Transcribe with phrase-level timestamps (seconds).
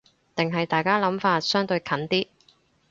[0.35, 2.27] 定係大家諗法相對近啲